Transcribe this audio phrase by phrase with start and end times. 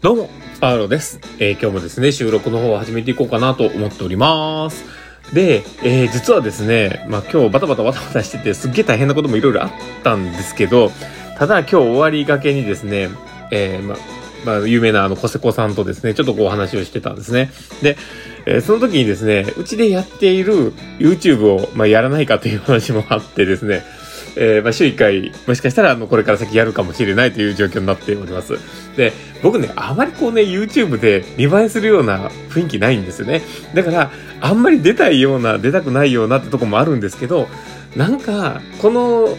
[0.00, 1.18] どうも、パーロです。
[1.40, 4.84] えー、今日もですね、収録の方を始めていこうかなと思っております。
[5.34, 9.70] で、えー、実はですね、まあ今日バタバタバタバタしてて、すっげえ大変なこともいろいろあっ
[10.04, 10.92] たんですけど、
[11.36, 13.08] ただ今日終わりがけにですね、
[13.50, 13.98] えー、まあ、
[14.44, 17.50] まあ、有名なあの、コセコさんとですね、ちょっとこう話をしてたんですね。
[17.82, 17.96] で、
[18.46, 23.82] えー、その時にですね、うちでやっている YouTube を、まあ、やらないかという話もあってですね、
[24.36, 28.58] えー、まあ、週1回、もしかしたら、あの、これから先やるかもしれないという状況になっております。
[28.96, 33.42] で、僕ね、あまりこうね、YouTube で見栄えするような雰囲気ないんですよね。
[33.74, 34.10] だから、
[34.40, 37.48] あんまり出たいような、出たくないようなってとこもあるんですけど、
[37.96, 39.36] なんか、この、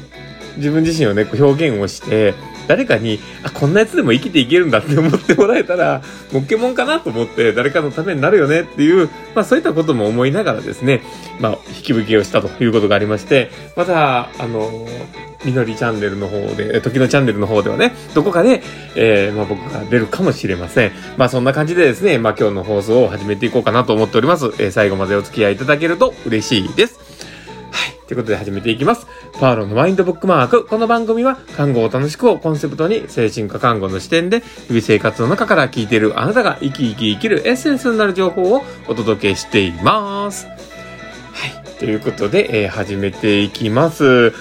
[0.57, 2.33] 自分自身をね、表現をして、
[2.69, 11.01] 誰かに、あ、こんなやつでも生きていけるんだって思ってもらえたら、もっけもんかなと思って、誰かのためになるよねっていう、まあそういったことも思いながらですね、
[11.39, 14.87] まあ、引き受けをしたということがありまして、また、あの
[15.43, 18.61] みのりチャンネルの方で、時のチャンネルの方ではね、どこかで、
[18.95, 20.91] えー、まあ僕が出るかもしれません。
[21.17, 24.45] まあそんな感じでですね、まあ今日の放送を始めていこうかなと思っております。
[24.59, 27.08] えー、最後までお付き合いいただけると嬉しいです。
[27.71, 29.05] はいということで始めていきます。
[29.39, 30.65] パーロのマインドブックマーク。
[30.65, 40.47] この番組は、看護を楽しくをコンセプトに、精神科看護の視点で、日々生活の中から聞いているあなたが生き生き生きるエッセンスになる情報をお届けしています。
[40.47, 41.75] はい。
[41.77, 44.33] ということで、えー、始めていきます。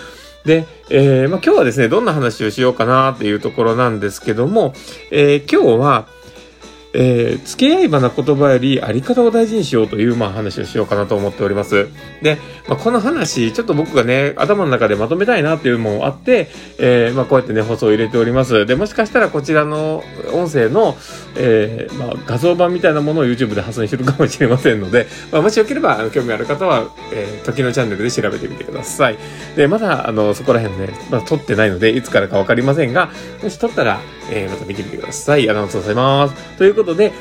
[0.46, 4.72] で、えー、まあ、今日はですね、どんな話をしようかなっていうところなんですけども、
[5.10, 6.06] えー、今日は、
[6.94, 11.88] えー、付き合い場な言葉よりあり方を大事にしようという、まあ、話をしようかなと思っております。
[12.22, 18.64] で、まあ、この話、ちょっと僕がね、頭の中でまとめたいなっていうのもあって、えー、まあ、こうやってね、放送を入れております。
[18.66, 20.96] で、もしかしたらこちらの音声の、
[21.36, 29.18] えー、まあ、画像版みたいなものを YouTube で発信してるかもしれませんので、まあ、もしよければ、興味ある方は、えー、時のチャンネルで調べてみてください。
[29.56, 33.10] で、まだ、あの、そこら辺ね、まあ、撮ってないので、いつからかわかりませんが、
[33.42, 34.00] もし撮ったら、
[34.30, 35.48] えー、また見てみてください。
[35.50, 36.34] アナウンスをされます。
[36.56, 37.12] ということで、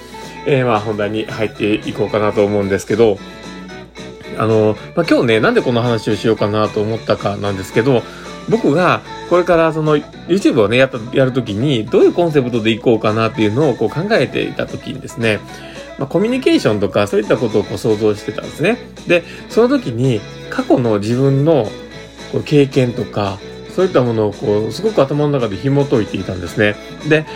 [0.46, 3.18] えー、まあ本題に入っていこうかなと思うんですけど、
[4.38, 8.04] あの、まあ、今日ね、なんでこの話をしようかなと思ったかなんですけど、
[8.50, 15.40] 僕がこれからその YouTube をね、やった、やるときにどういうコンセプトでいこうかなっていうのをこう考えていたときにですね、
[15.98, 18.78] まあ、コミュニケーションとかそういったことをこう想像してたんですね。
[19.08, 21.67] で、その時に過去の自分の
[22.32, 23.40] こう経験とか、
[23.77, 26.76] そういったものをこう、すごく頭の中で紐解いていたんですね。
[27.08, 27.27] で、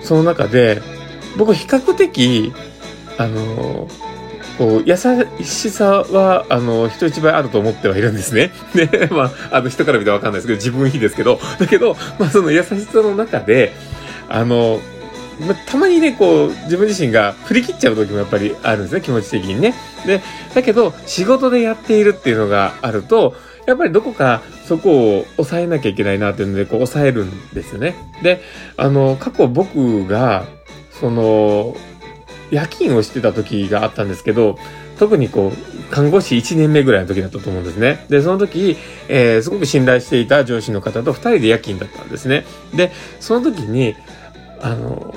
[0.00, 0.80] その中で、
[1.36, 2.54] 僕比較的、
[3.18, 3.86] あの、
[4.56, 4.96] こう、優
[5.44, 8.50] しさは、あの、人一倍あると思ってはいるんですね。
[8.74, 13.74] で、まあ、あの、人から見てわかんないですけど、自分非ですけど、だけど、まあ、その優しさの中で、
[14.30, 14.80] あの、
[15.46, 19.74] ま、たまにね、こう、自分自身が振り切っちゃう時もやっぱりあるんですね、気持ち的にね。
[20.06, 20.22] で、
[20.54, 23.34] だけど、仕事でやっているっていうのがあると、
[23.66, 27.94] やっぱりどこかそこを抑えなきゃいけないなっていうので、こう抑えるんですよね。
[28.22, 28.40] で、
[28.76, 30.46] あの、過去僕が、
[30.90, 31.76] その、
[32.50, 34.58] 夜勤をしてた時があったんですけど、
[34.98, 38.04] 特にこう、看護師1年目ぐらいの時だったと思うんですね。
[38.08, 38.76] で、その時、
[39.08, 42.44] えー、すごく信頼していた上司の方と2人で夜勤だったんですね。
[42.74, 43.96] で、その時に、
[44.60, 45.14] あの、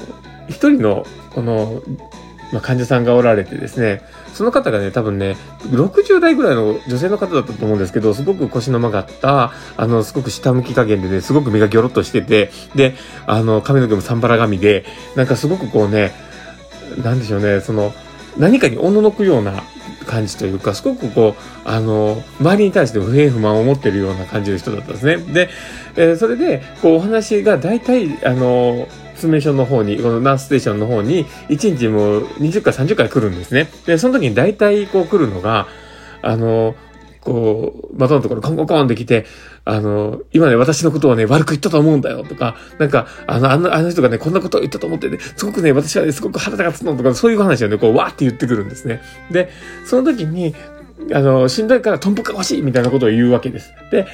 [0.47, 1.81] 一人の、この、
[2.51, 4.01] まあ、患者さんがおられてですね、
[4.33, 16.13] その方がね、多分ね、60代ぐらいの女性の方だったと思うんですけど、すごく腰の曲がった、あの、すごく下向き加減でね、すごく目がギョロッとしてて、で、あの、髪の毛もサンバラ髪で、なんかすごくこうね、
[17.03, 17.93] なんでしょうね、その、
[18.37, 19.63] 何かにおののくような
[20.05, 25.17] 感じというか、すごくこう、あの、周りに対して不平不満を持ってるような感じの人だったんですね。
[25.17, 25.49] で、
[25.95, 33.69] えー、それで、こう、お話が大体、あの、詰め所の方に、このナースステーションの方に、1日もう20回、30回来るんですね。
[33.85, 35.67] で、その時に大体こう来るのが、
[36.21, 36.75] あの、
[37.21, 39.25] こう、窓のところコンコンコンって来て、
[39.65, 49.01] あの、今ね、私のことをね、悪く言ったと思うんだよとか、なんか、あの、あの、あの人がね、こんなことを言ったと思ってね、すごくね、私はね、すごく腹が立つのとか、そういう話をね、こう、わーって言ってくるんですね。
[49.29, 49.49] で、
[49.85, 50.55] その時に、
[51.13, 53.73] あの、しんどいからトンボが欲しいみたいなことを言うわけです。
[53.91, 54.07] で、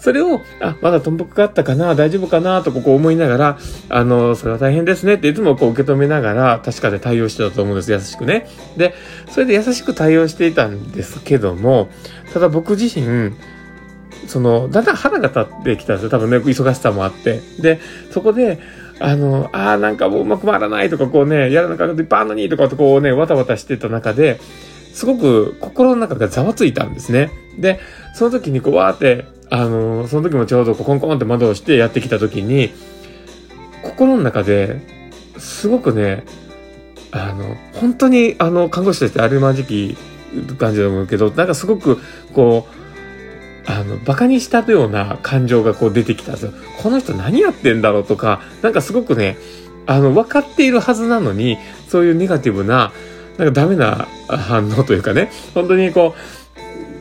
[0.00, 3.58] それを、あ、まだトンボがあったかな大丈夫かなとこう思いながら、
[3.90, 7.92] あの、それは大変ですねっていつもこう受け止めながら、確かで対応してたと思うんです。
[7.92, 8.48] 優しくね。
[8.78, 8.94] で、
[9.30, 11.90] それで優しく対応していたんですけども、
[12.32, 13.32] ただ僕自身、
[14.26, 16.10] その、だんだん腹が立ってきたんですよ。
[16.10, 17.40] 多分ね、忙しさもあって。
[17.60, 17.78] で、
[18.10, 18.58] そこで、
[19.00, 24.40] あの、ああ、なんかもううまく回らないとか、こうね、やらなかったいっぱいあるのにとかとこうね、わたわたしてた中で、
[24.92, 27.30] すごく心の中がざわついたんですね。
[27.58, 27.80] で、
[28.14, 32.72] その時にこう、わーって、あの、その時もちょうどコンコンって窓をしてやってきた時に、
[33.82, 34.80] 心の中で
[35.38, 36.24] すごくね、
[37.12, 39.96] あの、本当にあの、看護師としてあるまじき
[40.58, 41.98] 感じだと思うけど、なんかすごく、
[42.32, 46.52] こう、あの、馬鹿にしたような感情がこう出てきたんですよ。
[46.82, 49.36] この人何やってんだろうとか、なんかすごくね、
[49.86, 51.58] あの、分かっているはずなのに、
[51.88, 52.92] そういうネガティブな、
[53.38, 56.14] なんかダメな反応というかね、本当にこ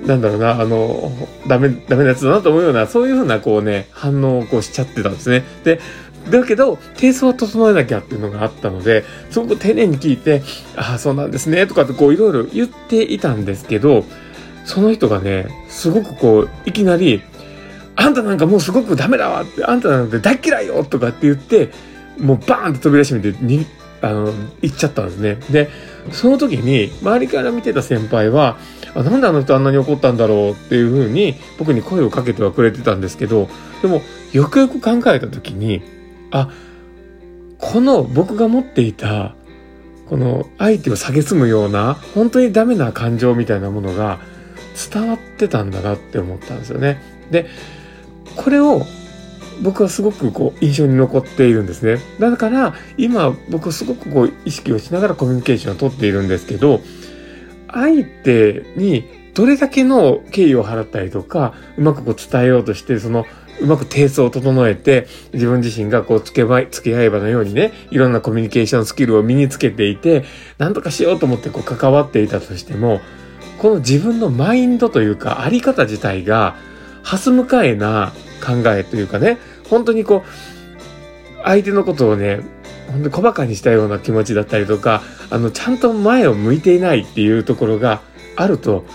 [0.04, 1.12] う、なんだろうな、あの、
[1.48, 5.44] ダメ、ダメなやつだなと思うような、そういうふうなこうね、反応をこうしちゃってたんですね。
[5.64, 5.80] で、
[6.30, 10.42] だけど、低層は整えなきゃっていうのがあったので、すごく丁寧に聞いて、
[10.76, 14.06] ああ、そうなんですね、とかってこういろいろ言っていたんですけど、
[14.66, 17.22] その人がね、すごくこう、いきなり、
[17.96, 21.72] あんたなんかもうすごくダメだわって、あんたなんて大嫌いよとかって言って、
[22.18, 23.66] もうバーンって飛び出してみて、
[24.02, 25.38] あの、行っちゃったんですね。
[25.52, 25.70] で、
[26.12, 28.58] その時に、周りから見てた先輩は、
[28.96, 33.50] あなんであの人あんなに怒ったんだろうっていうふうに、僕に声をかけてはくれてたんですけど、
[33.82, 34.02] でも、
[34.32, 35.82] よくよく考えた時に、
[36.32, 36.50] あ、
[37.58, 39.36] この僕が持っていた、
[40.08, 44.20] この相手を蔑むような、本当にダメな感情みたいなものが
[44.92, 47.02] 伝わってたんだなって思ったんですよね。
[47.32, 47.48] で、
[48.36, 48.86] これを
[49.62, 52.00] 僕はすごくこう印象に残っているんですね。
[52.20, 56.82] だから今僕はすごくこう意識をしながらコミュニケーションをとっているんですけど、
[57.72, 59.04] 相手に
[59.34, 63.26] どれだけの敬意を払ったりとか、うまくこう伝えようとして、その
[63.62, 70.24] うまく低層を整えて、自分自身がこう、付けば、付き合えばのようにね、いろんなコミュニケーションスキルを身につけていて、
[70.58, 73.02] なんとかしようと思ってこう、関わっていたとしても、
[73.60, 76.56] この自分のマインドというか、あり方自体が、
[77.04, 78.14] はす向かえな
[78.50, 79.38] 考えというかね、
[79.70, 82.42] 本当にこう、相手のことをね、
[82.88, 88.02] 本当に小馬鹿にしたような気持ちだったりとか、あの、ちゃんと前を向いていないっていうところが
[88.36, 88.86] あると、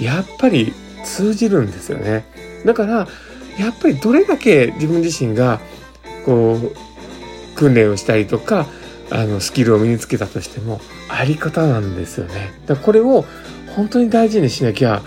[0.00, 0.72] やっぱり
[1.04, 2.24] 通じるんですよね。
[2.64, 3.08] だから、
[3.58, 5.60] やっぱりどれだけ自分自身が
[6.24, 8.66] こう訓練をしたりとか
[9.10, 12.52] あのスキルを身につけたとしてもあり方なんですよね。
[12.66, 13.24] だこれを
[13.74, 15.02] 本当に大事にしなきゃ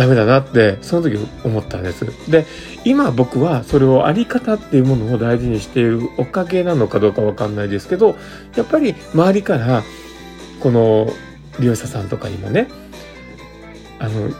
[0.00, 2.06] ダメだなってその時思ったんです。
[2.30, 2.46] で
[2.86, 8.16] 今僕はそれをあり方っていうものを大事にしているおかげなのかどうかわかんないですけど
[8.56, 9.82] やっぱり周りから
[10.60, 11.10] この
[11.58, 12.68] 利用者さんとかにもね
[13.98, 14.30] あの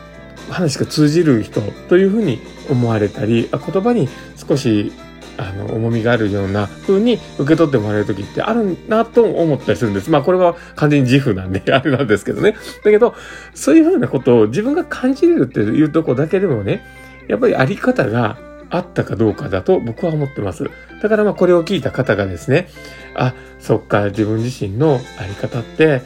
[0.49, 1.61] 話が通じる人
[1.91, 2.41] というふうに
[2.71, 4.93] 思われたり、あ言葉に少し
[5.41, 10.11] あの、重みがあるような風に受け取ってもらえる時ってあるなと思ったりするんです。
[10.11, 12.57] まあこれは完全に自負なんで、 あれなんですけどね。
[12.85, 13.15] だけど、
[13.55, 16.85] そういう風なことを自分が感じれるっていうとこだけでもね、
[17.29, 18.37] やっぱりあり方が
[18.69, 20.71] あったかどうかだと僕は思ってます。
[21.03, 22.69] だからまあこれを聞いた方がですね、
[23.15, 26.03] あ、そっか、自分自身のあり方って、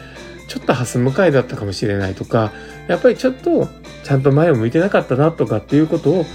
[0.47, 2.53] ちょっとハス向かいだったかもしれないとか、
[2.87, 3.69] やっぱりちょっと
[4.05, 6.27] ちゃんと前を向いてなかったなとかっていうことを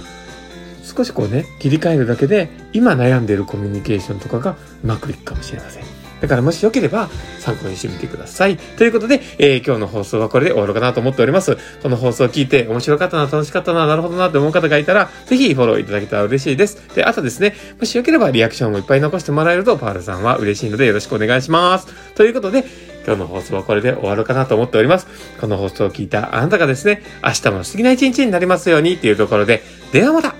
[0.82, 6.00] 少しこうね、切り替えるだけで、今悩んでいるコミュニケーションとかがうまくいくかもしれません。
[6.20, 8.56] だからもしよければ参考にしてみてください。
[8.56, 11.56] ということで、えー、今日の放送はこれで終わろうかなと思っております。
[11.82, 16.94] この放送を聞いて面白かったな、楽しかったな、なるほどなって思う方がいたら、ぜひフォローいただけたら嬉しいです。
[16.94, 21.86] で、あとですね、もしよければリアクションもいっぱい残してもらえると、パールさんは嬉しいのでよろしくお願いします。
[22.14, 22.64] ということで、
[23.06, 25.06] 今日の放送はこれで終わるかなと思っております。
[25.40, 29.62] この放送を聞いたあなたがですね、明日も素敵な一日になりますようにっていうところで、
[29.92, 30.34] ではまた